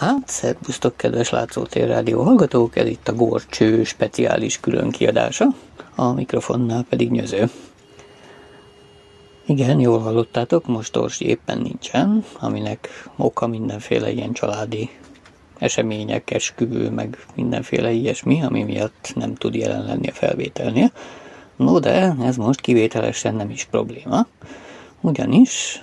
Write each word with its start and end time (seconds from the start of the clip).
Hát, 0.00 0.28
szervusztok, 0.28 0.96
kedves 0.96 1.30
Látszótér 1.30 1.86
Rádió 1.86 2.22
hallgatók, 2.22 2.76
ez 2.76 2.86
itt 2.86 3.08
a 3.08 3.14
Gorcső 3.14 3.84
speciális 3.84 4.60
külön 4.60 4.90
kiadása, 4.90 5.46
a 5.94 6.12
mikrofonnál 6.12 6.84
pedig 6.88 7.10
nyöző. 7.10 7.50
Igen, 9.46 9.80
jól 9.80 9.98
hallottátok, 9.98 10.66
most 10.66 10.96
Orsi 10.96 11.26
éppen 11.26 11.58
nincsen, 11.58 12.24
aminek 12.38 12.88
oka 13.16 13.46
mindenféle 13.46 14.10
ilyen 14.10 14.32
családi 14.32 14.90
események, 15.58 16.30
esküvő, 16.30 16.90
meg 16.90 17.26
mindenféle 17.34 17.90
ilyesmi, 17.90 18.42
ami 18.42 18.62
miatt 18.62 19.12
nem 19.14 19.34
tud 19.34 19.54
jelen 19.54 19.84
lenni 19.84 20.08
a 20.08 20.12
felvételnél. 20.12 20.92
No 21.56 21.78
de 21.78 22.16
ez 22.22 22.36
most 22.36 22.60
kivételesen 22.60 23.34
nem 23.34 23.50
is 23.50 23.64
probléma, 23.64 24.26
ugyanis 25.00 25.82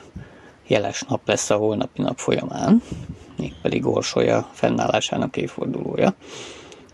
jeles 0.67 1.03
nap 1.07 1.27
lesz 1.27 1.49
a 1.49 1.55
holnapi 1.55 2.01
nap 2.01 2.17
folyamán, 2.17 2.81
mégpedig 3.37 3.85
Orsolya 3.85 4.49
fennállásának 4.53 5.37
évfordulója. 5.37 6.13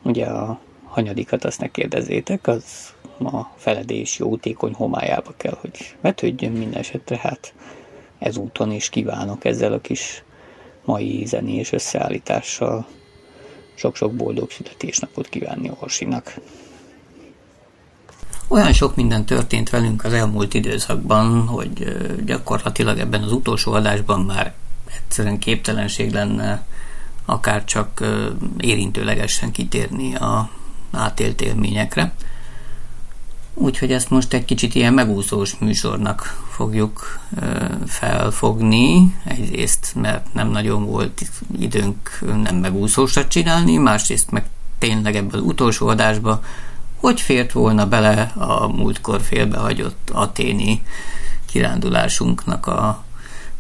Ugye 0.02 0.26
a 0.26 0.60
hanyadikat 0.84 1.44
azt 1.46 1.60
ne 1.60 1.68
kérdezzétek, 1.68 2.48
az 2.48 2.94
a 3.20 3.42
feledés 3.56 4.20
jótékony 4.20 4.74
homályába 4.74 5.34
kell, 5.38 5.58
hogy 5.62 5.96
vetődjön 6.02 6.52
minden 6.52 6.80
esetre, 6.80 7.18
hát 7.18 7.54
ezúton 8.20 8.72
is 8.72 8.90
kívánok 8.90 9.46
ezzel 9.46 9.74
a 9.74 9.82
kis 9.82 10.24
mai 10.86 11.26
zenés 11.26 11.72
összeállítással 11.72 12.86
sok-sok 13.76 14.14
boldog 14.14 14.52
születésnapot 14.52 15.30
kívánni 15.30 15.72
Orsinak. 15.80 16.36
Olyan 18.48 18.74
sok 18.74 18.96
minden 18.96 19.26
történt 19.26 19.70
velünk 19.70 20.04
az 20.04 20.14
elmúlt 20.14 20.54
időszakban, 20.54 21.48
hogy 21.48 21.98
gyakorlatilag 22.26 22.98
ebben 23.00 23.24
az 23.24 23.32
utolsó 23.32 23.72
adásban 23.72 24.22
már 24.22 24.54
egyszerűen 24.96 25.40
képtelenség 25.40 26.12
lenne 26.12 26.66
akár 27.26 27.64
csak 27.66 28.04
érintőlegesen 28.58 29.52
kitérni 29.52 30.16
a 30.16 30.50
átélt 30.92 31.42
élményekre. 31.42 32.14
Úgyhogy 33.54 33.92
ezt 33.92 34.10
most 34.10 34.34
egy 34.34 34.46
kicsit 34.46 34.76
ilyen 34.76 34.94
megúszós 34.94 35.58
műsornak 35.58 36.44
fogjuk 36.50 37.20
felfogni. 37.88 39.16
Egyrészt, 39.24 39.92
mert 39.96 40.34
nem 40.34 40.50
nagyon 40.50 40.86
volt 40.86 41.22
időnk 41.60 42.20
nem 42.44 42.56
megúszósat 42.56 43.28
csinálni, 43.28 43.78
másrészt 43.78 44.32
meg 44.32 44.46
tényleg 44.78 45.16
ebből 45.16 45.42
utolsó 45.42 45.88
adásba 45.88 46.42
hogy 47.04 47.22
fért 47.22 47.52
volna 47.52 47.88
bele 47.88 48.32
a 48.36 48.68
múltkor 48.68 49.22
félbehagyott 49.22 50.10
aténi 50.14 50.84
kirándulásunknak 51.46 52.68
a 52.68 53.04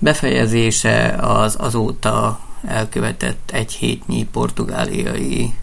befejezése 0.03 1.15
az 1.19 1.55
azóta 1.59 2.39
elkövetett 2.65 3.51
egy 3.53 3.71
hétnyi 3.71 4.25
portugáliai 4.25 5.53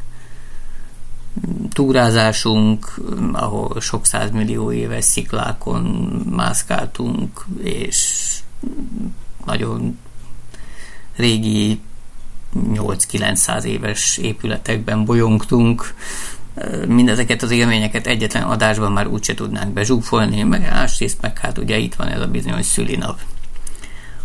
túrázásunk, 1.73 3.01
ahol 3.33 3.81
sok 3.81 4.07
százmillió 4.07 4.73
éves 4.73 5.05
sziklákon 5.05 5.83
mászkáltunk, 6.31 7.45
és 7.63 8.39
nagyon 9.47 9.99
régi 11.17 11.81
8-900 12.57 13.63
éves 13.63 14.17
épületekben 14.17 15.05
bolyongtunk. 15.05 15.95
Mindezeket 16.87 17.43
az 17.43 17.51
élményeket 17.51 18.07
egyetlen 18.07 18.43
adásban 18.43 18.93
már 18.93 19.07
úgyse 19.07 19.35
tudnánk 19.35 19.73
bezsúfolni, 19.73 20.43
meg 20.43 20.61
másrészt 20.61 21.21
meg 21.21 21.39
hát 21.39 21.59
ugye 21.59 21.79
itt 21.79 21.95
van 21.95 22.09
ez 22.09 22.21
a 22.21 22.27
bizonyos 22.27 22.67
szülinap. 22.67 23.21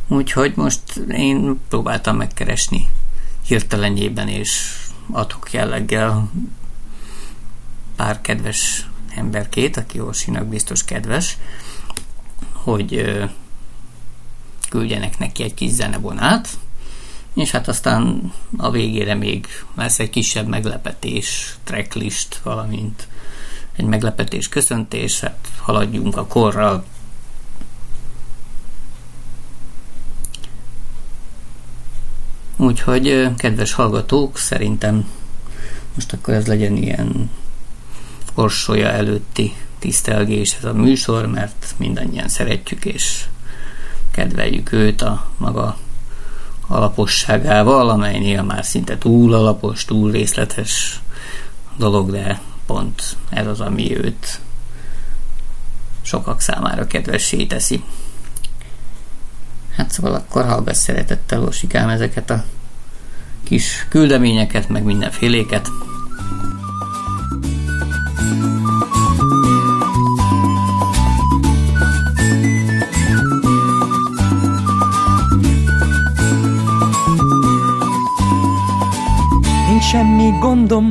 Úgyhogy 0.08 0.54
most 0.56 0.96
én 1.12 1.60
próbáltam 1.70 2.16
megkeresni 2.16 2.90
hirtelenjében 3.48 4.28
és 4.28 4.76
adok 5.12 5.52
jelleggel 5.52 6.32
pár 7.96 8.22
kedves 8.22 8.90
emberkét, 9.16 9.78
aki 9.78 10.00
Orsinak 10.00 10.46
biztos 10.46 10.84
kedves, 10.84 11.38
hogy 12.52 13.14
küldjenek 14.70 15.18
neki 15.18 15.44
egy 15.44 15.54
kis 15.54 15.72
zenebonát, 15.72 16.50
és 17.34 17.52
hát 17.52 17.68
aztán 17.68 18.34
a 18.58 18.72
végére 18.72 19.14
még 19.14 19.48
lesz 19.76 20.00
egy 20.00 20.10
kisebb 20.10 20.48
meglepetés, 20.48 21.56
tracklist, 21.64 22.40
valamint 22.44 23.08
egy 23.76 23.86
meglepetés 23.86 24.50
köszöntés, 24.50 25.20
hát 25.20 25.50
haladjunk 25.58 26.18
a 26.18 26.26
korral, 26.26 26.86
Úgyhogy, 32.58 33.30
kedves 33.38 33.74
hallgatók, 33.74 34.38
szerintem 34.38 35.10
most 35.96 36.14
akkor 36.14 36.34
ez 36.34 36.48
legyen 36.48 36.76
ilyen 36.76 37.30
orsolya 38.34 38.88
előtti 38.88 39.54
tisztelgés 39.80 40.56
ez 40.58 40.64
a 40.64 40.74
műsor, 40.74 41.26
mert 41.26 41.74
mindannyian 41.78 42.28
szeretjük 42.28 42.86
és 42.86 43.26
kedveljük 44.12 44.72
őt 44.72 45.02
a 45.02 45.28
maga 45.38 45.78
alaposságával, 46.68 47.90
amelynél 47.90 48.44
már 48.44 48.66
szinte 48.66 48.98
túl 48.98 49.34
alapos, 49.34 49.86
túl 49.86 50.12
részletes 50.12 51.02
dolog, 51.78 52.12
de 52.12 52.42
pont 52.66 53.16
ez 53.30 53.48
az, 53.48 53.60
ami 53.60 53.98
őt 53.98 54.40
sokak 56.02 56.42
számára 56.42 56.88
kedvessé 56.88 57.46
teszi. 57.46 57.84
Hát 59.76 59.92
szóval 59.92 60.14
akkor 60.14 60.46
hallgass 60.46 60.78
szeretettel, 60.78 61.44
Orsikám, 61.44 61.90
ezeket 61.90 62.30
a 62.30 62.44
kis 63.44 63.86
küldeményeket, 63.90 64.70
meg 64.70 64.84
mindenféléket. 64.84 65.68
Semmi 79.92 80.34
gondom, 80.40 80.90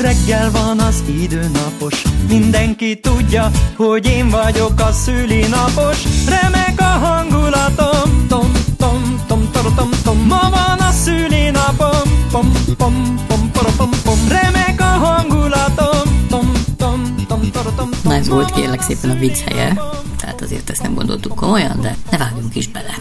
reggel 0.00 0.50
van 0.50 0.78
az 0.78 1.02
időnapos. 1.22 2.02
Mindenki 2.28 3.00
tudja, 3.00 3.50
hogy 3.76 4.06
én 4.06 4.28
vagyok 4.28 4.80
a 4.80 4.92
szülinapos. 4.92 6.02
Remek 6.28 6.80
a 6.80 6.84
hangulatom, 6.84 8.26
tom, 8.28 8.52
tom, 8.76 9.22
tom, 9.26 9.50
tom, 9.52 9.74
tom, 9.74 9.90
tom. 10.04 10.18
Ma 10.18 10.50
van 10.50 10.78
a 10.78 10.90
szülinapom, 10.90 12.26
pom, 12.30 12.52
pom, 12.76 13.24
pom, 13.28 13.50
pom, 13.52 13.72
pom, 13.76 13.90
pom. 14.04 14.28
Remek 14.28 14.80
a 14.80 14.84
hangulatom, 14.84 16.26
tom, 16.28 16.52
tom, 16.76 17.14
tom, 17.28 17.50
tom, 17.52 17.74
tom, 17.76 17.90
Na 18.04 18.14
ez 18.14 18.28
volt 18.28 18.50
kérlek 18.50 18.82
szépen 18.82 19.10
a 19.10 19.14
vicc 19.14 19.40
helye, 19.40 19.80
tehát 20.18 20.40
azért 20.40 20.70
ezt 20.70 20.82
nem 20.82 20.94
gondoltuk 20.94 21.34
komolyan, 21.34 21.80
de 21.80 21.96
ne 22.10 22.18
vágjunk 22.18 22.54
is 22.54 22.68
bele. 22.68 22.94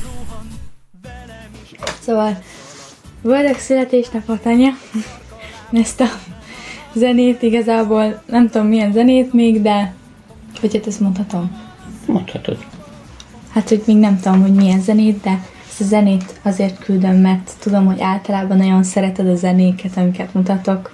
Szóval, 2.05 2.43
boldog 3.21 3.57
születésnapot, 3.59 4.45
anya! 4.45 4.69
Ezt 5.75 6.01
a 6.01 6.05
zenét 6.93 7.41
igazából 7.41 8.21
nem 8.25 8.49
tudom 8.49 8.67
milyen 8.67 8.91
zenét 8.91 9.33
még, 9.33 9.61
de 9.61 9.93
hogy 10.59 10.73
hát 10.73 10.87
ezt 10.87 10.99
mondhatom? 10.99 11.57
Mondhatod. 12.05 12.65
Hát, 13.49 13.69
hogy 13.69 13.83
még 13.85 13.97
nem 13.97 14.19
tudom, 14.19 14.41
hogy 14.41 14.53
milyen 14.53 14.81
zenét, 14.81 15.21
de 15.21 15.39
ezt 15.67 15.81
a 15.81 15.83
zenét 15.83 16.39
azért 16.43 16.79
küldöm, 16.79 17.15
mert 17.15 17.51
tudom, 17.59 17.85
hogy 17.85 18.01
általában 18.01 18.57
nagyon 18.57 18.83
szereted 18.83 19.27
a 19.27 19.35
zenéket, 19.35 19.97
amiket 19.97 20.33
mutatok, 20.33 20.93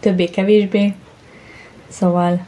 többé-kevésbé. 0.00 0.94
Szóval 1.88 2.46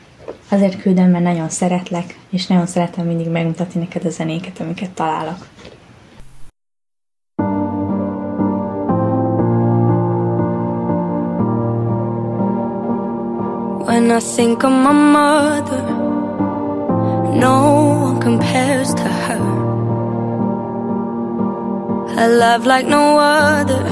azért 0.48 0.80
küldöm, 0.80 1.10
mert 1.10 1.24
nagyon 1.24 1.48
szeretlek, 1.48 2.18
és 2.30 2.46
nagyon 2.46 2.66
szeretem 2.66 3.06
mindig 3.06 3.28
megmutatni 3.28 3.80
neked 3.80 4.04
a 4.04 4.10
zenéket, 4.10 4.60
amiket 4.60 4.90
találok. 4.90 5.46
When 13.94 14.10
I 14.10 14.18
think 14.18 14.64
of 14.64 14.72
my 14.72 14.90
mother, 14.90 15.82
no 17.46 17.58
one 18.06 18.20
compares 18.20 18.92
to 18.92 19.08
her. 19.24 19.44
Her 22.16 22.28
love 22.36 22.66
like 22.66 22.86
no 22.88 23.18
other, 23.18 23.84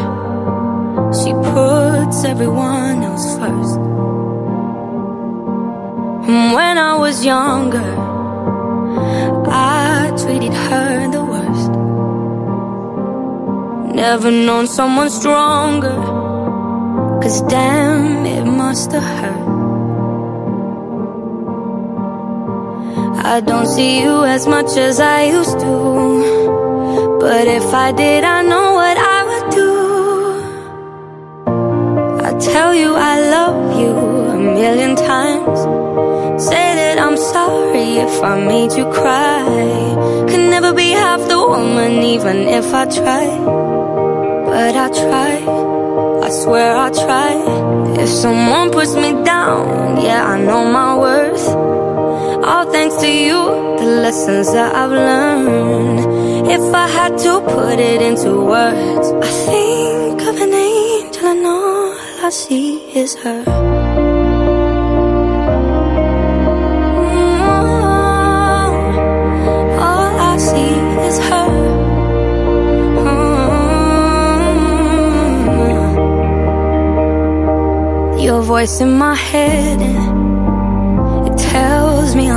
she 1.18 1.30
puts 1.54 2.24
everyone 2.24 3.04
else 3.04 3.38
first. 3.38 3.78
And 6.28 6.52
when 6.56 6.78
I 6.78 6.96
was 6.96 7.24
younger, 7.24 7.90
I 9.46 10.10
treated 10.20 10.52
her 10.52 11.10
the 11.12 11.24
worst. 11.32 11.72
Never 13.94 14.32
known 14.32 14.66
someone 14.66 15.10
stronger, 15.10 15.96
cause 17.22 17.40
damn, 17.42 18.26
it 18.26 18.44
must 18.44 18.90
have 18.90 19.04
hurt. 19.04 19.41
I 23.24 23.40
don't 23.40 23.68
see 23.68 24.00
you 24.02 24.24
as 24.24 24.48
much 24.48 24.76
as 24.76 24.98
I 24.98 25.26
used 25.26 25.60
to. 25.60 27.18
But 27.20 27.46
if 27.46 27.72
I 27.72 27.92
did, 27.92 28.24
I 28.24 28.42
know 28.42 28.74
what 28.74 28.96
I 28.98 29.18
would 29.28 29.50
do. 29.54 29.72
I 32.26 32.36
tell 32.40 32.74
you 32.74 32.96
I 32.96 33.20
love 33.30 33.78
you 33.80 33.94
a 33.94 34.36
million 34.36 34.96
times. 34.96 35.60
Say 36.42 36.74
that 36.74 36.98
I'm 36.98 37.16
sorry 37.16 37.98
if 37.98 38.24
I 38.24 38.44
made 38.44 38.72
you 38.72 38.86
cry. 38.90 39.44
Could 40.28 40.50
never 40.50 40.72
be 40.74 40.90
half 40.90 41.20
the 41.28 41.38
woman, 41.38 42.02
even 42.02 42.48
if 42.48 42.74
I 42.74 42.86
try. 42.86 43.26
But 44.46 44.74
I 44.74 44.88
try, 44.90 46.26
I 46.26 46.28
swear 46.28 46.76
I 46.76 46.90
try. 46.90 48.02
If 48.02 48.08
someone 48.08 48.72
puts 48.72 48.96
me 48.96 49.12
down, 49.22 50.02
yeah, 50.02 50.26
I 50.26 50.40
know 50.40 50.64
my 50.66 50.96
worth. 50.98 51.71
All 52.44 52.64
thanks 52.72 52.96
to 52.96 53.08
you, 53.08 53.38
the 53.78 53.86
lessons 54.04 54.52
that 54.52 54.74
I've 54.74 54.90
learned. 54.90 56.00
If 56.50 56.74
I 56.74 56.86
had 56.88 57.16
to 57.18 57.40
put 57.40 57.78
it 57.78 58.02
into 58.02 58.30
words, 58.44 59.06
I 59.28 59.30
think 59.50 60.22
of 60.22 60.36
an 60.40 60.52
angel 60.52 61.26
and 61.26 61.46
all 61.46 61.94
I 62.26 62.30
see 62.30 62.78
is 63.02 63.14
her. 63.22 63.44
Mm, 68.42 69.78
All 69.88 70.12
I 70.32 70.36
see 70.48 70.74
is 71.08 71.16
her. 71.28 71.50
Mm. 78.12 78.22
Your 78.24 78.40
voice 78.42 78.80
in 78.80 78.90
my 79.04 79.14
head, 79.14 79.78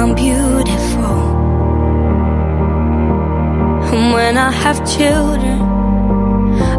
I'm 0.06 0.14
beautiful. 0.14 1.18
And 3.92 4.14
when 4.14 4.38
I 4.38 4.52
have 4.52 4.78
children, 4.88 5.62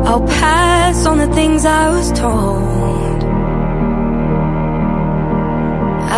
I'll 0.06 0.25
pass 0.28 1.05
on 1.06 1.19
the 1.19 1.26
things 1.34 1.64
I 1.64 1.90
was 1.90 2.12
told. 2.12 3.25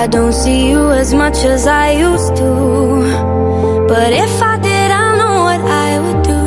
I 0.00 0.06
don't 0.06 0.34
see 0.34 0.68
you 0.68 0.90
as 0.90 1.14
much 1.14 1.38
as 1.46 1.66
I 1.66 1.92
used 1.92 2.36
to. 2.36 2.52
But 3.88 4.12
if 4.12 4.42
I 4.42 4.58
did, 4.58 4.90
I 5.02 5.16
know 5.20 5.36
what 5.48 5.62
I 5.86 5.90
would 6.04 6.22
do. 6.34 6.44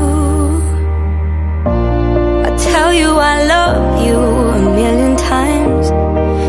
I 2.46 2.56
tell 2.70 2.94
you 2.94 3.10
I 3.34 3.46
love 3.56 4.06
you 4.06 4.20
a 4.58 4.60
million 4.78 5.16
times. 5.18 5.88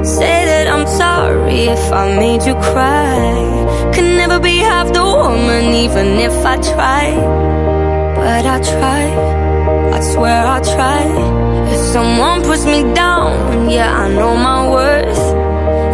Say 0.06 0.44
that 0.50 0.66
I'm 0.66 0.86
sorry 0.86 1.60
if 1.76 1.90
I 1.90 2.14
made 2.18 2.42
you 2.42 2.54
cry. 2.56 3.61
Could 3.94 4.10
never 4.22 4.38
be 4.40 4.56
half 4.58 4.92
the 4.92 5.04
woman, 5.04 5.64
even 5.84 6.08
if 6.28 6.34
I 6.52 6.56
try. 6.72 7.04
But 8.16 8.44
I 8.54 8.58
try, 8.72 9.02
I 9.96 10.00
swear 10.00 10.46
I 10.56 10.60
try. 10.74 11.02
If 11.74 11.80
someone 11.94 12.42
puts 12.42 12.64
me 12.64 12.80
down, 12.94 13.68
yeah, 13.70 13.90
I 14.04 14.08
know 14.08 14.36
my 14.36 14.68
worth. 14.70 15.24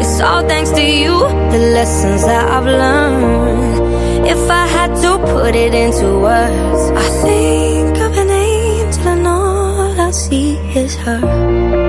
It's 0.00 0.20
all 0.20 0.42
thanks 0.46 0.70
to 0.70 0.82
you, 0.82 1.16
the 1.54 1.62
lessons 1.76 2.22
that 2.24 2.44
I've 2.56 2.66
learned. 2.66 4.26
If 4.26 4.50
I 4.50 4.66
had 4.66 4.90
to 5.04 5.18
put 5.32 5.54
it 5.54 5.74
into 5.74 6.20
words, 6.20 6.82
I 7.04 7.08
think 7.24 7.98
of 7.98 8.12
an 8.16 8.30
angel 8.30 9.08
and 9.08 9.26
all 9.26 10.00
I 10.00 10.10
see 10.10 10.56
is 10.76 10.94
her. 10.96 11.88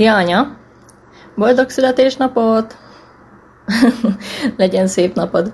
Szia, 0.00 0.14
anya! 0.14 0.56
Boldog 1.34 1.68
születésnapot! 1.68 2.76
Legyen 4.56 4.86
szép 4.86 5.14
napod! 5.14 5.52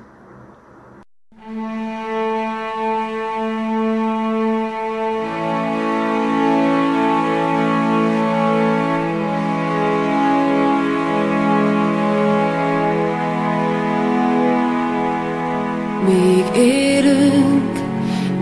Még 16.07 16.45
élünk, 16.55 17.79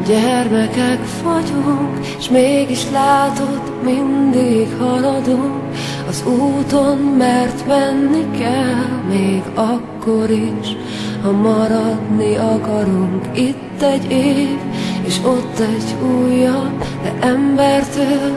gyermekek 0.07 1.00
vagyunk, 1.23 2.07
és 2.19 2.29
mégis 2.29 2.91
látod, 2.91 3.73
mindig 3.83 4.69
haladunk 4.79 5.65
az 6.09 6.25
úton, 6.27 6.99
mert 6.99 7.67
menni 7.67 8.39
kell, 8.39 9.01
még 9.09 9.43
akkor 9.55 10.31
is, 10.31 10.77
ha 11.23 11.31
maradni 11.31 12.37
akarunk. 12.37 13.39
Itt 13.39 13.83
egy 13.83 14.11
év, 14.11 14.59
és 15.06 15.19
ott 15.25 15.59
egy 15.59 15.95
újabb, 16.03 16.85
de 17.03 17.27
embertől 17.27 18.37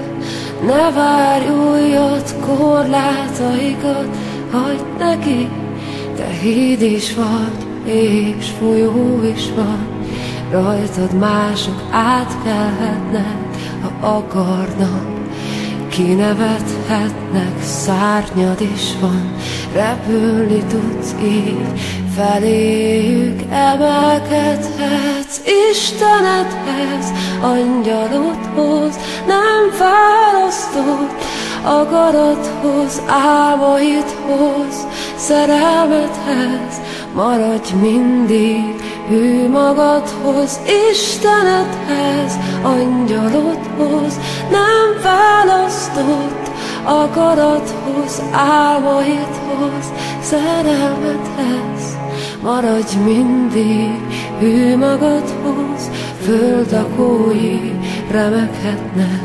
ne 0.66 0.92
várj 0.92 1.50
újat, 1.50 2.36
korlátaikat, 2.46 4.18
hagyd 4.52 4.98
neki, 5.00 5.50
te 6.16 6.28
híd 6.42 6.82
is 6.82 7.16
vagy, 7.16 7.92
és 7.94 8.50
folyó 8.60 9.22
is 9.36 9.44
van, 9.56 9.88
rajtad 10.52 11.14
mások 11.20 11.84
átkelhetnek, 11.92 13.36
ha 13.82 14.08
akarnak. 14.08 15.17
Kinevethetnek, 15.98 17.64
szárnyad 17.64 18.62
is 18.62 19.00
van, 19.00 19.36
repülni 19.74 20.64
tudsz 20.64 21.16
így, 21.24 21.80
feléjük 22.16 23.42
emelkedhetsz 23.52 25.42
Istenedhez, 25.72 27.14
angyalodhoz, 27.42 29.00
nem 29.28 29.72
választod, 29.80 31.16
akarathoz, 31.64 33.02
álmaidhoz, 33.08 34.88
szerelmethez, 35.16 36.82
maradj 37.14 37.74
mindig 37.74 38.87
hű 39.10 39.50
magadhoz, 39.50 40.60
Istenedhez, 40.92 42.40
angyalodhoz, 42.64 44.20
nem 44.52 45.02
választott 45.04 46.50
akarathoz, 46.84 48.22
álmaidhoz, 48.32 49.92
szerelmethez, 50.22 51.98
maradj 52.44 52.96
mindig 53.06 54.00
hű 54.40 54.78
magadhoz, 54.78 55.90
földakói 56.22 57.72
remekhetnek, 58.12 59.22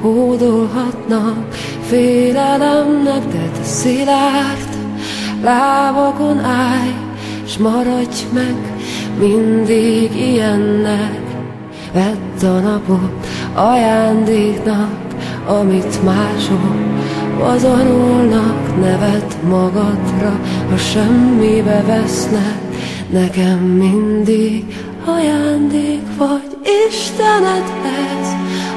hódolhatnak 0.00 1.54
félelemnek, 1.88 3.26
de 3.26 3.50
te 3.58 3.62
szilárd 3.62 4.68
lábakon 5.42 6.38
állj, 6.38 6.94
s 7.46 7.56
maradj 7.56 8.26
meg 8.32 8.69
mindig 9.20 10.16
ilyennek. 10.16 11.20
Vedd 11.92 12.44
a 12.44 12.58
napot 12.60 13.26
ajándéknak, 13.54 15.06
amit 15.46 16.04
mások 16.04 16.74
pazarolnak, 17.38 18.80
nevet 18.80 19.36
magadra, 19.48 20.38
ha 20.70 20.76
semmibe 20.76 21.82
vesznek. 21.86 22.58
Nekem 23.10 23.58
mindig 23.58 24.64
ajándék 25.04 26.02
vagy 26.18 26.56
Istenedhez, 26.88 28.28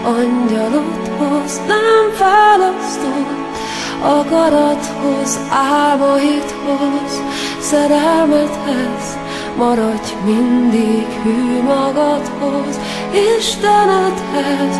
angyalodhoz 0.05 1.61
nem 1.67 2.05
választod, 2.19 3.27
akarathoz, 4.01 5.39
álmaidhoz, 5.49 7.21
szerelmethez, 7.59 9.17
maradj 9.57 10.13
mindig 10.25 11.07
hű 11.23 11.61
magadhoz, 11.61 12.79
Istenedhez, 13.37 14.75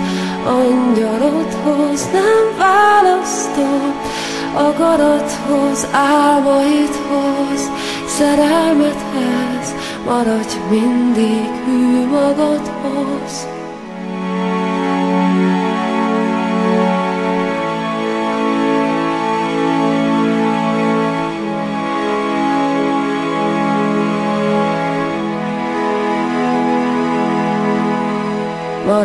angyalodhoz, 0.46 2.08
nem 2.12 2.58
választod, 2.58 3.94
akarathoz, 4.54 5.88
álmaidhoz, 5.92 7.72
szerelmethez, 8.08 9.76
maradj 10.06 10.56
mindig 10.70 11.50
hű 11.66 12.06
magadhoz. 12.06 13.53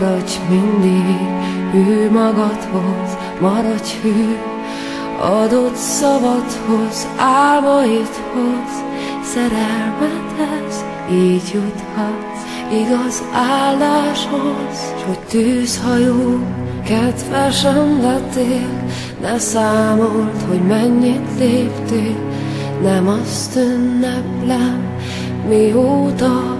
Maradj 0.00 0.38
mindig 0.49 1.17
hű 1.73 2.11
magadhoz, 2.11 3.17
maradj 3.40 3.93
hű. 4.02 4.37
Adott 5.21 5.75
szavadhoz, 5.75 7.07
álmaidhoz, 7.17 8.73
szerelmethez 9.23 10.85
Így 11.12 11.50
juthatsz. 11.55 12.43
Igaz 12.73 13.23
áldáshoz 13.33 14.95
S 14.99 15.05
hogy 15.07 15.19
tűzhajó, 15.19 16.38
kedvesen 16.85 18.00
lettél. 18.00 18.83
Ne 19.21 19.38
számolt, 19.38 20.43
hogy 20.49 20.62
mennyit 20.62 21.38
léptél 21.38 22.17
Nem 22.83 23.09
azt 23.09 23.57
ünneplem, 23.57 24.83
mióta 25.49 26.58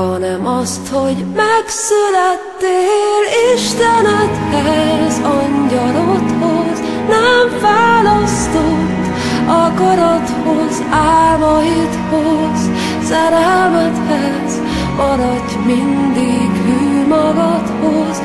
hanem 0.00 0.46
azt, 0.46 0.88
hogy 0.92 1.24
megszülettél 1.34 3.22
Istenedhez, 3.54 5.14
angyalodhoz, 5.38 6.78
nem 7.08 7.60
választott 7.60 9.04
akarathoz, 9.46 10.82
álmaidhoz, 10.90 12.60
szerelmethez, 13.04 14.60
maradj 14.96 15.54
mindig 15.66 16.50
hű 16.64 17.06
magadhoz, 17.08 18.22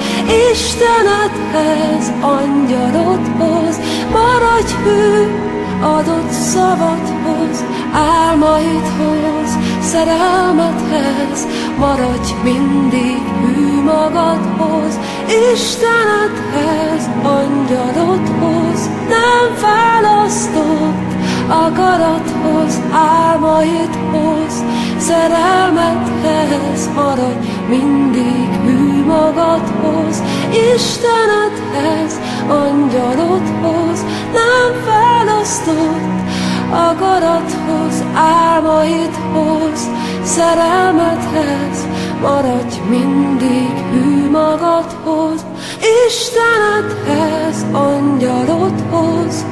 Istenedhez, 0.52 2.12
angyalodhoz, 2.22 3.80
maradj 4.12 4.74
hű 4.84 5.44
adott 5.82 6.32
szavadhoz, 6.32 7.64
álmaidhoz, 7.94 9.50
szerelmethez, 9.92 11.48
maradj 11.80 12.34
mindig 12.44 13.22
hű 13.42 13.82
magadhoz, 13.84 15.00
Istenedhez, 15.54 17.10
angyalodhoz, 17.24 18.90
nem 19.10 19.46
választott 19.62 21.14
akarathoz, 21.48 22.82
álmaidhoz, 22.92 24.64
szerelmethez, 24.98 26.90
maradj 26.96 27.48
mindig 27.70 28.50
hű 28.66 29.04
magadhoz, 29.06 30.24
Istenedhez, 30.50 32.20
angyalodhoz, 32.48 34.06
nem 34.34 34.84
választott 34.86 36.25
akarathoz, 36.72 38.04
álmaidhoz, 38.14 39.90
szerelmethez, 40.24 41.88
maradj 42.22 42.80
mindig 42.90 43.72
hű 43.92 44.30
magadhoz, 44.30 45.46
Istenedhez, 46.08 47.66
angyalodhoz, 47.72 49.46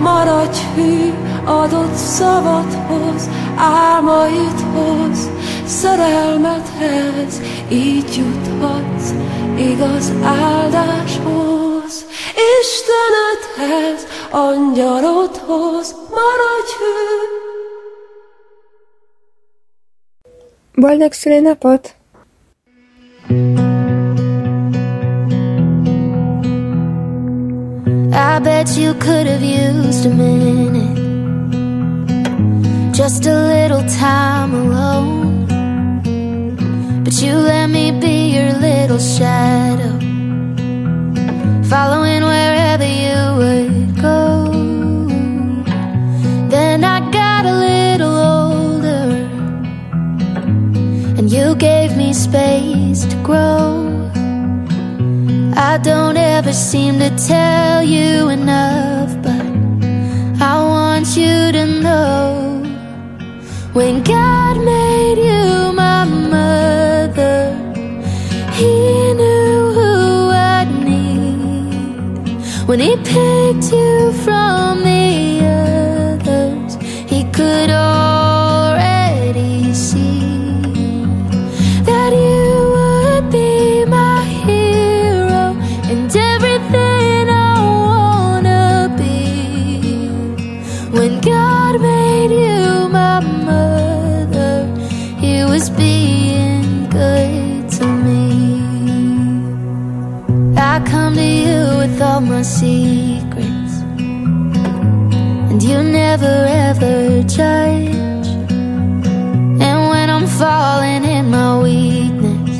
maradj 0.00 0.58
hű 0.74 1.12
adott 1.44 1.94
szavadhoz, 1.94 3.28
álmaidhoz, 3.56 5.30
szerelmethez, 5.66 7.40
így 7.68 8.16
juthatsz 8.16 9.12
igaz 9.58 10.12
áldáshoz. 10.24 12.04
Istenedhez, 12.60 14.06
angyalodhoz, 14.30 15.94
maradj 16.10 16.70
hű. 16.78 17.10
Boldog 20.74 21.12
szülinapot! 21.12 21.94
I 28.12 28.38
bet 28.42 28.76
you 28.76 28.94
could 28.94 29.26
have 29.26 29.42
used 29.42 30.06
a 30.06 30.08
minute 30.08 31.00
Just 32.92 33.26
a 33.26 33.34
little 33.34 33.84
time 33.98 34.54
alone 34.54 35.46
But 37.04 37.20
you 37.22 37.34
let 37.34 37.68
me 37.70 37.92
be 37.92 38.30
your 38.36 38.52
little 38.58 38.98
shadow 38.98 39.98
Following 41.68 42.22
wherever 42.22 42.84
you 42.84 43.36
would 43.36 43.89
you 51.30 51.54
gave 51.54 51.96
me 51.96 52.12
space 52.12 53.04
to 53.06 53.16
grow 53.22 53.90
I 55.56 55.78
don't 55.78 56.16
ever 56.16 56.52
seem 56.52 56.98
to 56.98 57.10
tell 57.28 57.82
you 57.82 58.28
enough, 58.30 59.10
but 59.22 59.46
I 60.42 60.54
want 60.74 61.16
you 61.16 61.52
to 61.52 61.64
know 61.66 62.62
when 63.72 64.02
God 64.02 64.56
made 64.64 65.18
you 65.18 65.72
my 65.72 66.04
mother, 66.04 67.54
He 68.58 69.14
knew 69.14 69.72
who 69.78 70.30
I'd 70.30 70.70
need. 70.82 72.26
When 72.66 72.80
He 72.80 72.96
picked 72.96 73.70
you 73.72 74.12
from 74.24 74.82
the 74.82 75.06
others, 76.24 76.74
He 77.08 77.24
could 77.30 77.70
all 102.20 102.26
my 102.26 102.42
secrets, 102.42 103.74
and 105.50 105.62
you 105.62 105.82
never 105.82 106.46
ever 106.66 107.22
judge. 107.22 108.28
And 109.66 109.78
when 109.90 110.10
I'm 110.10 110.26
falling 110.26 111.04
in 111.04 111.30
my 111.30 111.62
weakness, 111.62 112.58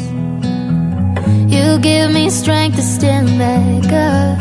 you 1.52 1.78
give 1.80 2.10
me 2.12 2.30
strength 2.30 2.76
to 2.76 2.82
stand 2.82 3.28
back 3.38 3.92
up. 3.92 4.40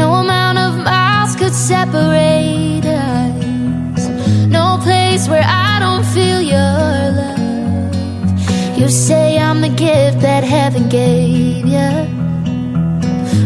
No 0.00 0.14
amount 0.24 0.58
of 0.58 0.84
miles 0.84 1.36
could 1.36 1.54
separate 1.54 2.86
us. 2.86 4.08
No 4.48 4.78
place 4.82 5.28
where 5.28 5.44
I 5.46 5.78
don't 5.84 6.06
feel 6.14 6.40
your 6.40 6.80
love. 7.20 8.78
You 8.78 8.88
say 8.88 9.38
I'm 9.38 9.60
the 9.60 9.74
gift 9.86 10.20
that 10.20 10.42
heaven 10.44 10.88
gave 10.88 11.66
you. 11.66 12.11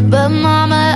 But 0.09 0.29
mama, 0.29 0.95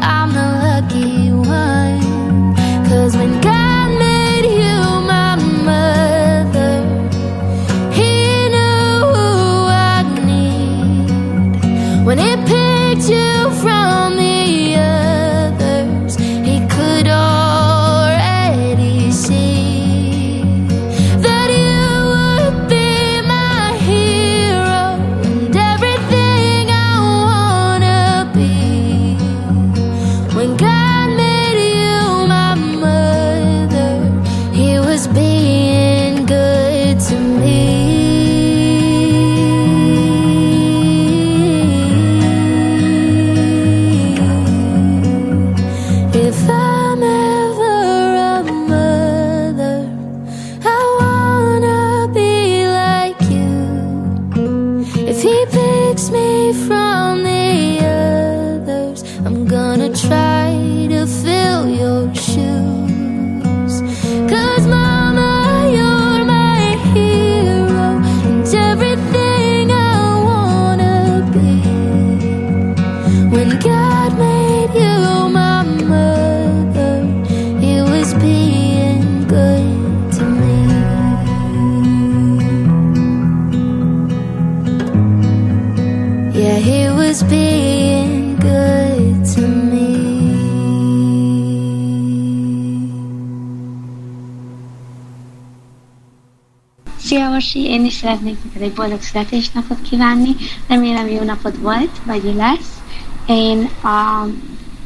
szeretnék 98.02 98.38
neked 98.44 98.62
egy 98.62 98.74
boldog 98.74 99.02
születésnapot 99.02 99.82
kívánni. 99.82 100.36
Remélem 100.68 101.08
jó 101.08 101.24
napod 101.24 101.62
volt, 101.62 102.02
vagy 102.06 102.34
lesz. 102.36 102.82
Én 103.26 103.70
a 103.84 104.28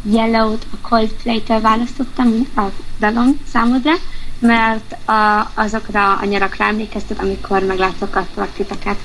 Yellow-t 0.04 0.66
a 0.72 0.88
Coldplay-től 0.88 1.62
választottam 1.62 2.48
a 2.56 2.62
dalom 3.00 3.40
számodra, 3.52 3.94
mert 4.40 4.96
a, 5.06 5.52
azokra 5.54 6.14
a 6.14 6.26
nyarakra 6.26 6.66
emlékeztet, 6.66 7.20
amikor 7.20 7.64
meglátogattalak 7.64 8.54
titeket. 8.54 8.98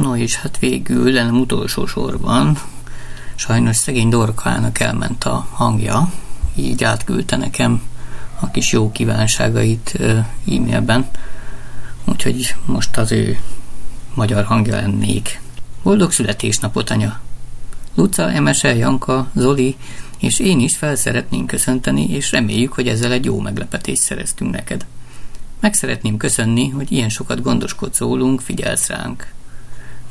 No 0.00 0.16
és 0.16 0.36
hát 0.36 0.58
végül, 0.58 1.12
de 1.12 1.22
nem 1.22 1.40
utolsó 1.40 1.86
sorban, 1.86 2.58
Sajnos 3.34 3.76
szegény 3.76 4.08
Dorkának 4.08 4.80
elment 4.80 5.24
a 5.24 5.48
hangja, 5.50 6.12
így 6.54 6.84
átküldte 6.84 7.36
nekem 7.36 7.82
a 8.40 8.50
kis 8.50 8.72
jó 8.72 8.92
kívánságait 8.92 9.98
e-mailben, 10.46 11.08
úgyhogy 12.04 12.54
most 12.64 12.96
az 12.96 13.12
ő 13.12 13.38
magyar 14.14 14.44
hangja 14.44 14.74
lennék. 14.74 15.40
Boldog 15.82 16.12
születésnapot, 16.12 16.90
anya! 16.90 17.20
Luca, 17.94 18.30
Emese, 18.30 18.74
Janka, 18.74 19.30
Zoli 19.34 19.76
és 20.18 20.38
én 20.38 20.60
is 20.60 20.76
fel 20.76 20.96
szeretnénk 20.96 21.46
köszönteni, 21.46 22.10
és 22.10 22.30
reméljük, 22.30 22.72
hogy 22.72 22.88
ezzel 22.88 23.12
egy 23.12 23.24
jó 23.24 23.40
meglepetést 23.40 24.02
szereztünk 24.02 24.50
neked. 24.50 24.86
Meg 25.60 25.74
szeretném 25.74 26.16
köszönni, 26.16 26.68
hogy 26.68 26.92
ilyen 26.92 27.08
sokat 27.08 27.42
gondoskodsz 27.42 27.98
rólunk, 27.98 28.40
figyelsz 28.40 28.88
ránk. 28.88 29.32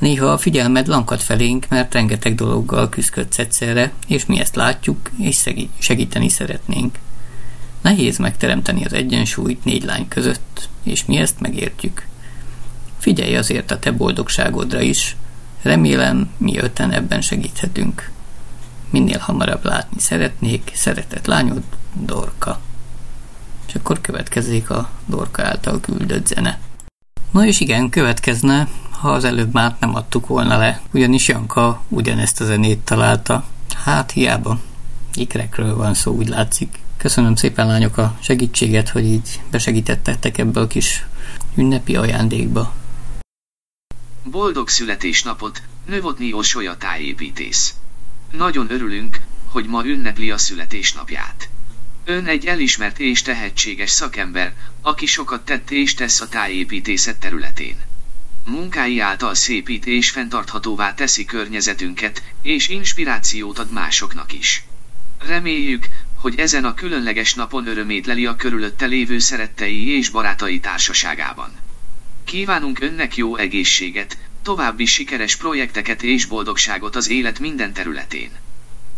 Néha 0.03 0.25
a 0.25 0.37
figyelmed 0.37 0.87
lankad 0.87 1.21
felénk, 1.21 1.65
mert 1.69 1.93
rengeteg 1.93 2.35
dologgal 2.35 2.89
küzdködsz 2.89 3.39
egyszerre, 3.39 3.91
és 4.07 4.25
mi 4.25 4.39
ezt 4.39 4.55
látjuk, 4.55 5.11
és 5.17 5.49
segíteni 5.77 6.29
szeretnénk. 6.29 6.99
Nehéz 7.81 8.17
megteremteni 8.17 8.85
az 8.85 8.93
egyensúlyt 8.93 9.65
négy 9.65 9.83
lány 9.83 10.07
között, 10.07 10.69
és 10.83 11.05
mi 11.05 11.17
ezt 11.17 11.39
megértjük. 11.39 12.07
Figyelj 12.97 13.35
azért 13.35 13.71
a 13.71 13.79
te 13.79 13.91
boldogságodra 13.91 14.81
is, 14.81 15.15
remélem 15.61 16.29
mi 16.37 16.57
öten 16.57 16.91
ebben 16.91 17.21
segíthetünk. 17.21 18.11
Minél 18.89 19.19
hamarabb 19.19 19.65
látni 19.65 19.99
szeretnék, 19.99 20.71
szeretett 20.73 21.25
lányod, 21.25 21.63
Dorka. 21.93 22.59
És 23.67 23.75
akkor 23.75 24.01
következik 24.01 24.69
a 24.69 24.89
Dorka 25.05 25.43
által 25.43 25.79
küldött 25.79 26.27
zene. 26.27 26.59
Na 27.31 27.45
és 27.45 27.59
igen, 27.59 27.89
következne, 27.89 28.67
ha 29.03 29.11
az 29.11 29.23
előbb 29.23 29.53
már 29.53 29.75
nem 29.79 29.95
adtuk 29.95 30.27
volna 30.27 30.57
le, 30.57 30.81
ugyanis 30.91 31.27
Janka 31.27 31.83
ugyanezt 31.87 32.41
a 32.41 32.45
zenét 32.45 32.79
találta. 32.79 33.45
Hát 33.83 34.11
hiába, 34.11 34.59
ikrekről 35.13 35.75
van 35.75 35.93
szó, 35.93 36.15
úgy 36.15 36.27
látszik. 36.27 36.79
Köszönöm 36.97 37.35
szépen 37.35 37.67
lányok 37.67 37.97
a 37.97 38.17
segítséget, 38.21 38.89
hogy 38.89 39.05
így 39.05 39.41
besegítettetek 39.51 40.37
ebből 40.37 40.63
a 40.63 40.67
kis 40.67 41.05
ünnepi 41.55 41.95
ajándékba. 41.95 42.73
Boldog 44.23 44.69
születésnapot, 44.69 45.61
Növotni 45.85 46.33
Osolya 46.33 46.77
tájépítész. 46.77 47.75
Nagyon 48.31 48.71
örülünk, 48.71 49.21
hogy 49.45 49.65
ma 49.65 49.85
ünnepli 49.85 50.31
a 50.31 50.37
születésnapját. 50.37 51.49
Ön 52.05 52.25
egy 52.25 52.45
elismert 52.45 52.99
és 52.99 53.21
tehetséges 53.21 53.89
szakember, 53.89 54.53
aki 54.81 55.05
sokat 55.05 55.45
tett 55.45 55.71
és 55.71 55.93
tesz 55.93 56.21
a 56.21 56.27
tájépítészet 56.27 57.19
területén. 57.19 57.75
Munkái 58.45 58.99
által 58.99 59.35
szépít 59.35 59.85
és 59.85 60.09
fenntarthatóvá 60.09 60.93
teszi 60.93 61.25
környezetünket, 61.25 62.23
és 62.41 62.67
inspirációt 62.67 63.59
ad 63.59 63.71
másoknak 63.71 64.33
is. 64.33 64.63
Reméljük, 65.19 65.85
hogy 66.15 66.39
ezen 66.39 66.65
a 66.65 66.73
különleges 66.73 67.33
napon 67.33 67.67
örömét 67.67 68.05
leli 68.05 68.25
a 68.25 68.35
körülötte 68.35 68.85
lévő 68.85 69.19
szerettei 69.19 69.87
és 69.87 70.09
barátai 70.09 70.59
társaságában. 70.59 71.51
Kívánunk 72.23 72.79
önnek 72.79 73.15
jó 73.15 73.35
egészséget, 73.35 74.17
további 74.41 74.85
sikeres 74.85 75.35
projekteket 75.35 76.03
és 76.03 76.25
boldogságot 76.25 76.95
az 76.95 77.09
élet 77.09 77.39
minden 77.39 77.73
területén. 77.73 78.29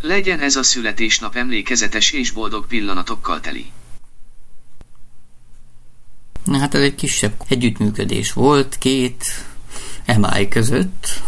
Legyen 0.02 0.40
ez 0.40 0.56
a 0.56 0.64
születésnap 0.64 1.36
emlékezetes 1.36 2.12
és 2.12 2.32
boldog 2.32 2.68
pillanatokkal 2.68 3.40
teli. 3.40 3.72
Hát 6.52 6.74
ez 6.74 6.82
egy 6.82 6.96
kisebb 6.96 7.34
együttműködés 7.48 8.34
volt 8.34 8.78
két 8.78 9.26
MI 10.18 10.48
között. 10.48 11.22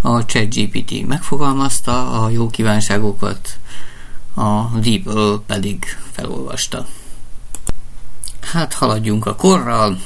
A 0.00 0.24
ChatGPT 0.24 1.06
megfogalmazta 1.06 2.22
a 2.22 2.30
jó 2.30 2.50
kívánságokat, 2.50 3.58
a 4.34 4.62
DeepL 4.62 5.34
pedig 5.46 5.84
felolvasta. 6.12 6.86
Hát 8.40 8.72
haladjunk 8.72 9.26
a 9.26 9.34
korral, 9.34 9.98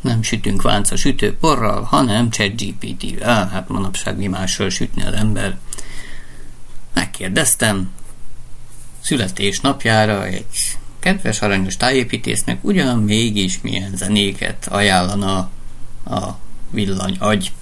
nem 0.00 0.22
sütünk 0.22 0.62
vánca 0.62 0.96
sütőporral, 0.96 1.82
hanem 1.82 2.30
ChatGPT-vel. 2.30 3.48
Hát 3.48 3.68
manapság 3.68 4.16
mi 4.16 4.26
mással 4.26 4.68
sütne 4.68 5.06
az 5.06 5.14
ember. 5.14 5.58
Megkérdeztem, 6.94 7.90
születésnapjára 9.00 10.24
egy 10.24 10.78
kedves 11.08 11.40
aranyos 11.42 11.76
tájépítésznek 11.76 12.64
ugyan 12.64 12.98
mégis 13.02 13.60
milyen 13.60 13.96
zenéket 13.96 14.66
ajánlana 14.66 15.38
a 16.04 16.38
villany 16.70 17.16
agy. 17.18 17.52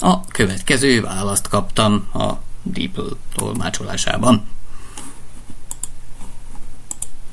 A 0.00 0.24
következő 0.24 1.00
választ 1.00 1.48
kaptam 1.48 2.08
a 2.12 2.32
DeepL 2.62 3.12
tolmácsolásában. 3.34 4.46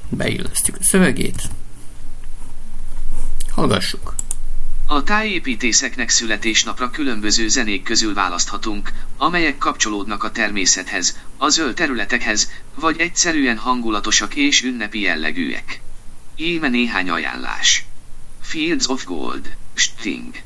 Beillesztjük 0.10 0.78
a 0.80 0.84
szövegét. 0.84 1.50
Hallgassuk! 3.52 4.16
A 4.88 5.04
tájépítészeknek 5.04 6.10
születésnapra 6.10 6.90
különböző 6.90 7.48
zenék 7.48 7.84
közül 7.84 8.14
választhatunk, 8.14 8.92
amelyek 9.18 9.58
kapcsolódnak 9.58 10.24
a 10.24 10.32
természethez, 10.32 11.18
a 11.38 11.50
zöld 11.50 11.76
területekhez, 11.76 12.50
vagy 12.76 13.00
egyszerűen 13.00 13.58
hangulatosak 13.58 14.36
és 14.36 14.64
ünnepi 14.64 15.00
jellegűek. 15.00 15.82
Íme 16.36 16.68
néhány 16.68 17.10
ajánlás. 17.10 17.86
Fields 18.42 18.88
of 18.88 19.06
Gold, 19.06 19.56
Sting. 19.74 20.42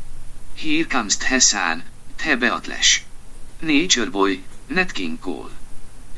Here 0.58 0.86
Comes 0.90 1.18
Tessan, 1.18 1.84
Te 2.16 2.36
Beatles. 2.36 3.04
Nature 3.60 4.10
Boy, 4.10 4.44
Nat 4.68 4.92
King 4.92 5.20
Cole. 5.20 5.50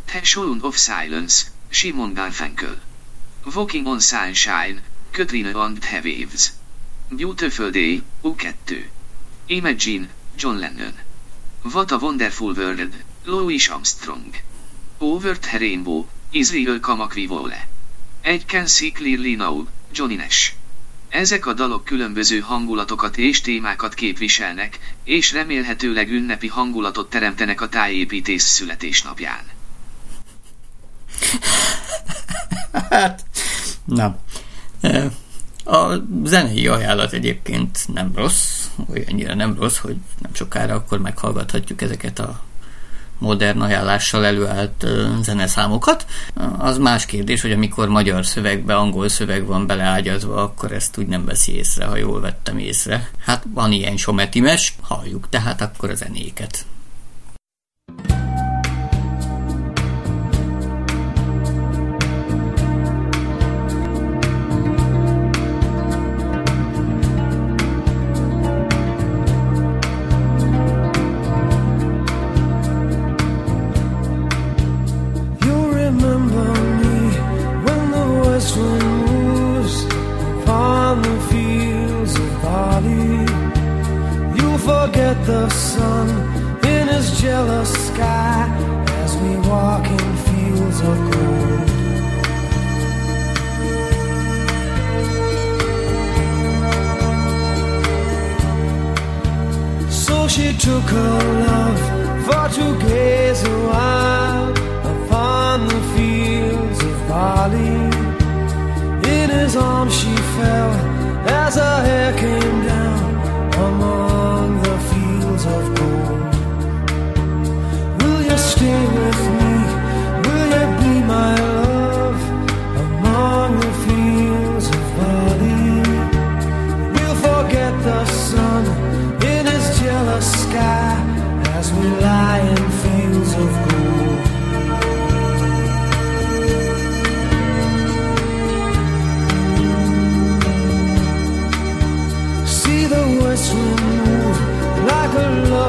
The 0.05 0.19
Sound 0.23 0.63
of 0.63 0.77
Silence, 0.77 1.45
Simon 1.69 2.13
Garfunkel. 2.13 2.79
Walking 3.55 3.87
on 3.87 3.99
Sunshine, 4.01 4.81
Katrina 5.11 5.57
and 5.59 5.81
the 5.81 6.01
Waves. 6.03 6.51
Beautiful 7.15 7.71
Day, 7.71 8.01
U2. 8.23 8.83
Imagine, 9.47 10.09
John 10.35 10.59
Lennon. 10.59 10.93
What 11.63 11.91
a 11.91 11.97
Wonderful 11.97 12.53
World, 12.53 12.93
Louis 13.25 13.69
Armstrong. 13.69 14.35
Over 15.03 15.39
the 15.39 15.57
Rainbow, 15.57 16.05
Israel 16.29 16.79
Kamakvivole. 16.79 17.67
Egy 18.21 18.45
Can 18.45 18.67
See 18.67 18.91
Clearly 18.91 19.35
Now, 19.35 19.65
Johnny 19.93 20.15
Nash. 20.15 20.53
Ezek 21.09 21.45
a 21.45 21.53
dalok 21.53 21.85
különböző 21.85 22.39
hangulatokat 22.39 23.17
és 23.17 23.41
témákat 23.41 23.93
képviselnek, 23.93 24.79
és 25.03 25.31
remélhetőleg 25.31 26.11
ünnepi 26.11 26.47
hangulatot 26.47 27.09
teremtenek 27.09 27.61
a 27.61 27.69
tájépítés 27.69 28.41
születésnapján. 28.41 29.43
hát, 32.89 33.25
na. 33.85 34.19
A 35.63 35.95
zenei 36.23 36.67
ajánlat 36.67 37.13
egyébként 37.13 37.79
nem 37.93 38.11
rossz, 38.15 38.65
olyannyira 38.89 39.33
nem 39.33 39.55
rossz, 39.59 39.77
hogy 39.77 39.95
nem 40.19 40.33
sokára 40.33 40.75
akkor 40.75 40.99
meghallgathatjuk 40.99 41.81
ezeket 41.81 42.19
a 42.19 42.49
modern 43.21 43.61
ajánlással 43.61 44.25
előállt 44.25 44.85
zeneszámokat. 45.21 46.05
Az 46.57 46.77
más 46.77 47.05
kérdés, 47.05 47.41
hogy 47.41 47.51
amikor 47.51 47.87
magyar 47.87 48.25
szövegbe, 48.25 48.75
angol 48.75 49.09
szöveg 49.09 49.45
van 49.45 49.67
beleágyazva, 49.67 50.35
akkor 50.35 50.71
ezt 50.71 50.97
úgy 50.97 51.07
nem 51.07 51.25
veszi 51.25 51.55
észre, 51.55 51.85
ha 51.85 51.97
jól 51.97 52.21
vettem 52.21 52.57
észre. 52.57 53.09
Hát 53.25 53.43
van 53.53 53.71
ilyen 53.71 53.97
sometimes, 53.97 54.75
halljuk 54.81 55.29
tehát 55.29 55.61
akkor 55.61 55.89
a 55.89 55.95
zenéket. 55.95 56.65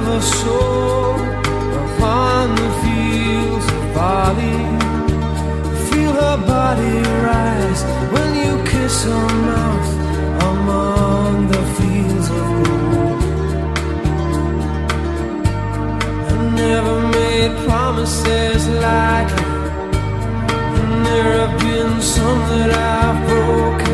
A 0.07 0.21
soul 0.21 1.15
upon 1.85 2.55
the 2.55 2.71
fields 2.83 3.67
of 3.77 3.83
Bali. 3.95 4.59
Feel 5.89 6.13
her 6.13 6.39
body 6.47 6.99
rise 7.29 7.83
when 8.15 8.31
you 8.43 8.53
kiss 8.71 9.05
her 9.05 9.29
mouth 9.51 9.91
among 10.51 11.49
the 11.49 11.63
fields 11.77 12.29
of 12.41 12.47
gold. 12.65 13.23
I 16.31 16.35
never 16.65 16.97
made 17.19 17.53
promises 17.67 18.63
you, 18.69 19.31
and 20.79 21.07
there 21.07 21.33
have 21.43 21.55
been 21.61 22.01
some 22.01 22.41
that 22.51 22.71
I've 22.71 23.19
broken. 23.29 23.92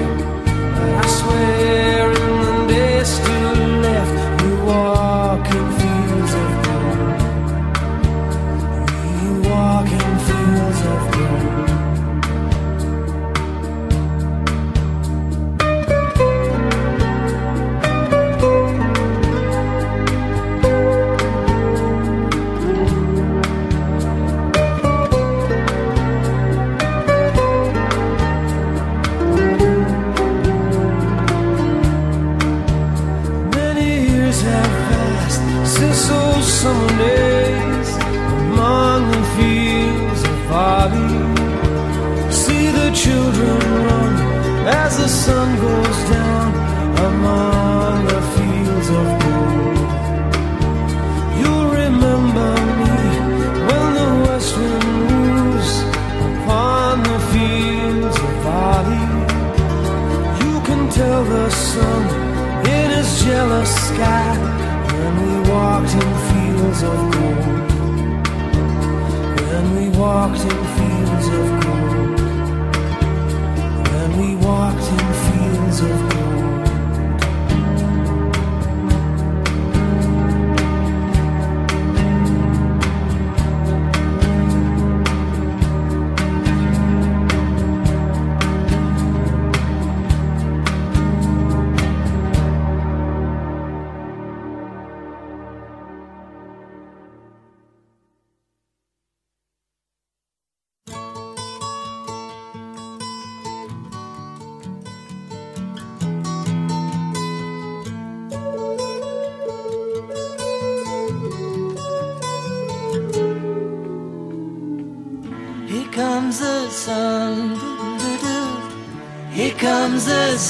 Children 43.09 43.59
run 43.87 44.13
as 44.85 44.93
the 45.03 45.09
sun 45.09 45.49
goes 45.67 45.99
down 46.15 46.49
among 47.11 47.97
the 48.13 48.23
fields 48.35 48.89
of 49.01 49.07
gold. 49.25 49.89
You'll 51.39 51.71
remember 51.85 52.51
me 52.83 52.97
when 53.69 53.89
the 54.01 54.11
west 54.25 54.53
wind 54.61 54.89
moves 55.13 55.73
upon 56.29 56.93
the 57.11 57.21
fields 57.33 58.17
of 58.27 58.33
Bali. 58.47 59.07
You 60.45 60.55
can 60.69 60.83
tell 61.01 61.23
the 61.37 61.49
sun 61.69 62.03
in 62.77 62.87
his 62.97 63.11
jealous 63.25 63.73
sky 63.89 64.31
when 64.99 65.13
we 65.25 65.35
walked 65.55 65.93
in 66.03 66.11
fields 66.31 66.81
of 66.93 66.99
gold. 67.15 67.69
When 69.51 69.67
we 69.77 69.85
walked 70.05 70.43
in 70.53 70.68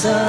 sun. 0.01 0.28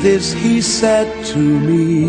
this 0.00 0.32
he 0.32 0.62
said 0.62 1.24
to 1.26 1.38
me. 1.38 2.06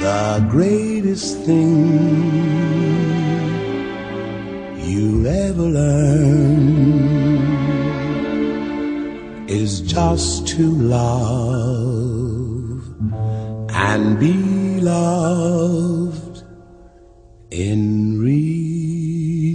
The 0.00 0.44
greatest 0.50 1.38
thing 1.46 1.86
you'll 4.78 5.26
ever 5.26 5.62
learn 5.62 7.04
is 9.48 9.80
just 9.80 10.48
to 10.48 10.68
love 10.72 11.54
and 13.70 14.18
be 14.18 14.80
loved 14.80 16.42
in 17.50 18.18
return. 18.18 19.54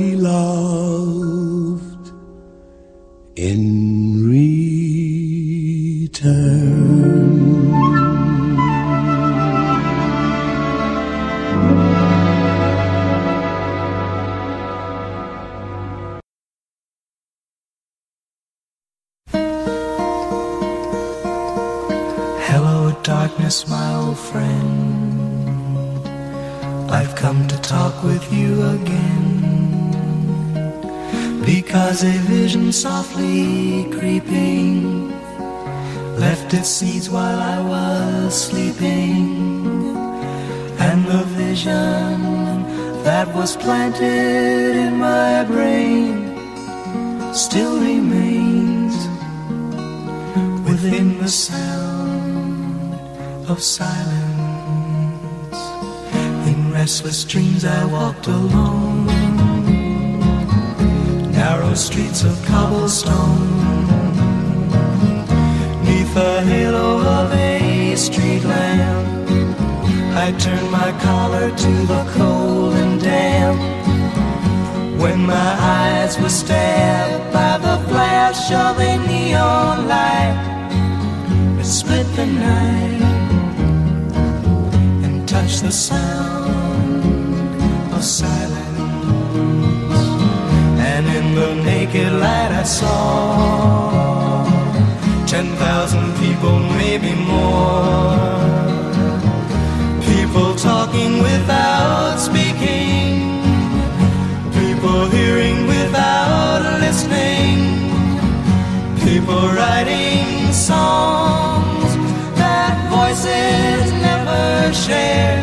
was 43.41 43.57
planted 43.57 44.75
in 44.85 44.93
my 44.97 45.43
brain 45.45 46.13
still 47.33 47.79
remains 47.79 48.93
within 50.69 51.17
the 51.17 51.27
sound 51.27 52.93
of 53.49 53.59
silence. 53.59 55.59
In 56.51 56.71
restless 56.71 57.23
dreams, 57.23 57.65
I 57.65 57.83
walked 57.85 58.27
alone, 58.27 59.07
narrow 61.31 61.73
streets 61.73 62.23
of 62.23 62.35
cobblestone, 62.45 63.87
neath 65.85 66.13
the 66.13 66.43
halo 66.51 66.89
of 67.19 67.33
a 67.33 67.95
street 67.95 68.43
lamp. 68.43 69.29
I 70.25 70.27
turned 70.43 70.69
my 70.69 70.91
collar 71.01 71.49
to 71.49 71.71
the 71.91 72.03
cold. 72.13 72.30
When 75.01 75.25
my 75.25 75.51
eyes 75.79 76.19
were 76.19 76.29
stabbed 76.29 77.33
by 77.33 77.57
the 77.57 77.77
flash 77.89 78.51
of 78.51 78.77
a 78.77 78.97
neon 79.07 79.87
light 79.87 80.37
it 81.59 81.65
split 81.65 82.05
the 82.15 82.27
night 82.27 83.01
and 85.03 85.27
touched 85.27 85.63
the 85.63 85.71
sound 85.71 87.03
of 87.95 88.03
silence. 88.03 88.61
And 90.91 91.07
in 91.07 91.33
the 91.33 91.55
naked 91.63 92.13
light, 92.13 92.51
I 92.51 92.63
saw 92.63 94.45
ten 95.25 95.47
thousand 95.55 96.15
people, 96.17 96.59
maybe 96.77 97.13
more. 97.15 98.60
People 109.21 109.47
writing 109.49 110.51
songs 110.51 111.95
that 112.35 112.73
voices 112.89 113.91
never 114.01 114.73
share. 114.73 115.37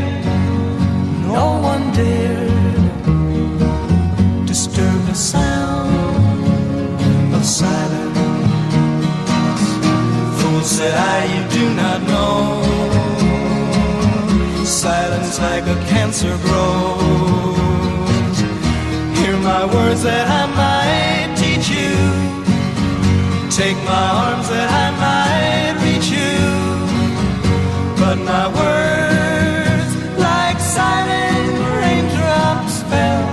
No 1.27 1.61
one 1.63 1.93
dared 1.93 2.97
disturb 4.47 5.01
the 5.07 5.15
sound 5.15 5.95
of 7.35 7.45
silence. 7.45 8.19
Fool 10.39 10.63
said 10.63 10.95
I, 10.95 11.25
you 11.35 11.43
do 11.59 11.65
not 11.75 12.03
know. 12.11 12.63
Silence 14.65 15.39
like 15.41 15.67
a 15.67 15.77
cancer 15.89 16.37
grows. 16.47 18.39
Hear 19.19 19.37
my 19.37 19.65
words 19.73 20.03
that 20.03 20.27
I 20.27 20.47
might. 20.57 21.18
Take 23.59 23.77
my 23.79 24.07
arms 24.25 24.49
that 24.51 24.71
I 24.71 24.87
might 25.03 25.75
reach 25.83 26.09
you. 26.15 26.39
But 27.99 28.17
my 28.19 28.47
words, 28.55 29.93
like 30.17 30.61
silent 30.61 31.59
raindrops, 31.81 32.77
fell 32.91 33.27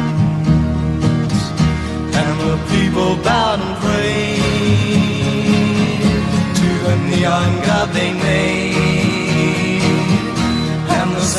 And 2.19 2.35
the 2.45 2.57
people 2.73 3.11
bowed 3.23 3.59
and 3.61 3.75
prayed 3.85 4.41
to 6.59 6.69
the 6.85 6.95
neon 7.11 7.51
god 7.63 7.87
they 7.93 8.11
made. 8.11 8.74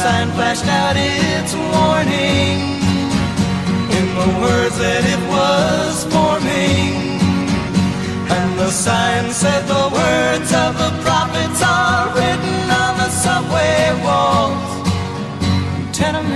Sign 0.06 0.30
flashed 0.38 0.68
out 0.82 0.94
its 0.96 1.52
warning 1.74 2.58
in 3.96 4.06
the 4.18 4.28
words 4.42 4.76
that 4.78 5.02
it 5.14 5.22
was 5.34 5.94
forming. 6.14 6.94
And 8.36 8.48
the 8.62 8.70
sign 8.70 9.24
said 9.42 9.62
the 9.76 9.86
words 10.00 10.50
of 10.64 10.70
the 10.82 10.92
prophets 11.06 11.60
are 11.78 12.06
written 12.16 12.58
on 12.84 12.92
the 13.02 13.10
subway 13.24 13.80
walls, 14.06 14.70
tenement 15.98 16.35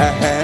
ahead. 0.00 0.39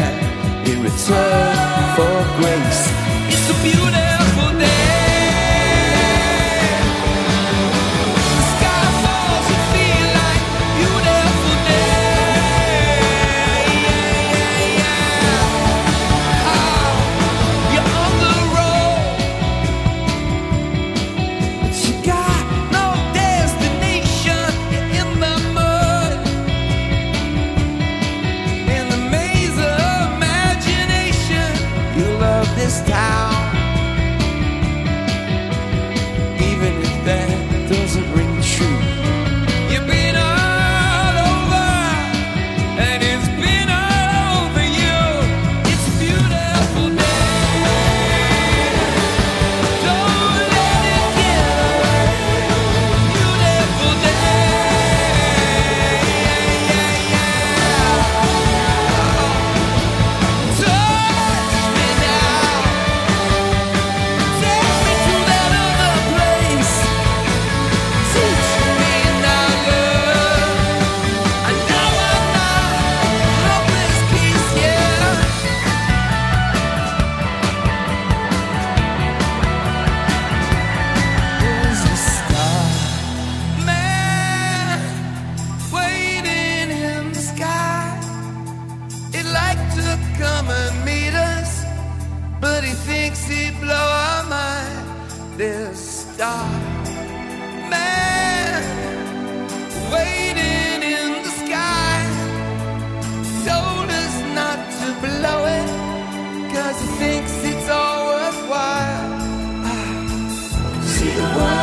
See 111.07 111.13
the 111.15 111.23
world 111.23 111.56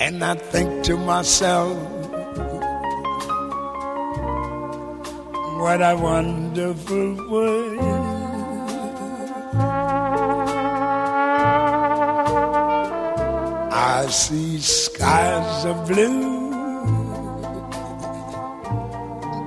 And 0.00 0.24
I 0.24 0.34
think 0.34 0.84
to 0.84 0.96
myself, 0.96 1.76
what 5.60 5.80
a 5.82 5.96
wonderful 5.96 7.14
world. 7.28 7.78
I 13.70 14.06
see 14.08 14.58
skies 14.60 15.64
of 15.64 15.86
blue, 15.86 16.50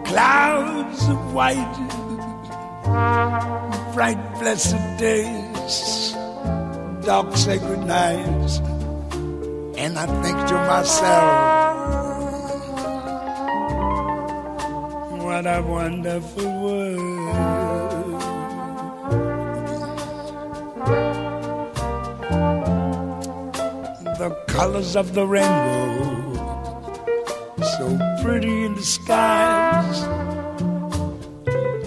clouds 0.06 1.08
of 1.08 1.34
white, 1.34 1.78
bright 3.94 4.22
blessed 4.40 4.98
days, 5.00 6.14
dark 7.06 7.36
sacred 7.36 7.80
nights, 7.86 8.62
and 9.84 9.98
I 9.98 10.06
think 10.22 10.38
to 10.50 10.56
myself, 10.74 11.32
what 15.24 15.46
a 15.48 15.62
wonderful 15.64 16.50
world. 16.62 17.42
the 24.22 24.30
colors 24.46 24.96
of 24.96 25.16
the 25.16 25.26
rainbow, 25.26 26.36
so 27.76 27.86
pretty 28.22 28.66
in 28.66 28.76
the 28.76 28.84
skies, 28.84 30.00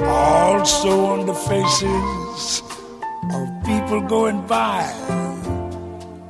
also 0.01 1.07
on 1.15 1.27
the 1.27 1.35
faces 1.35 2.63
of 3.39 3.47
people 3.65 4.01
going 4.01 4.45
by. 4.49 5.24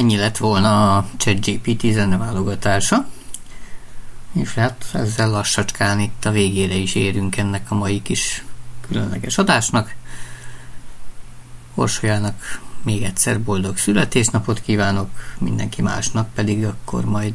ennyi 0.00 0.16
lett 0.16 0.36
volna 0.36 0.96
a 0.96 1.06
ChatGPT 1.16 1.92
zeneválogatása. 1.92 3.06
És 4.32 4.54
hát 4.54 4.84
ezzel 4.92 5.30
lassacskán 5.30 6.00
itt 6.00 6.24
a 6.24 6.30
végére 6.30 6.74
is 6.74 6.94
érünk 6.94 7.36
ennek 7.36 7.70
a 7.70 7.74
mai 7.74 8.02
kis 8.02 8.44
különleges 8.88 9.38
adásnak. 9.38 9.94
Orsolyának 11.74 12.60
még 12.82 13.02
egyszer 13.02 13.40
boldog 13.40 13.76
születésnapot 13.76 14.60
kívánok, 14.60 15.10
mindenki 15.38 15.82
másnak 15.82 16.34
pedig 16.34 16.64
akkor 16.64 17.04
majd 17.04 17.34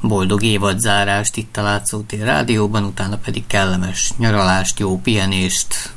boldog 0.00 0.42
évadzárást 0.42 1.36
itt 1.36 1.56
a 1.56 1.62
Látszótér 1.62 2.24
rádióban, 2.24 2.84
utána 2.84 3.16
pedig 3.16 3.46
kellemes 3.46 4.12
nyaralást, 4.16 4.78
jó 4.78 4.98
pihenést 4.98 5.92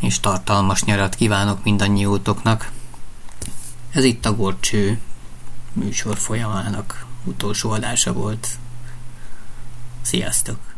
és 0.00 0.20
tartalmas 0.20 0.82
nyarat 0.82 1.14
kívánok 1.14 1.64
mindannyiótoknak. 1.64 2.74
Ez 3.96 4.04
itt 4.04 4.24
a 4.26 4.36
Gorcső 4.36 5.00
műsor 5.72 6.16
folyamának 6.16 7.06
utolsó 7.24 7.70
adása 7.70 8.12
volt. 8.12 8.48
Sziasztok! 10.02 10.75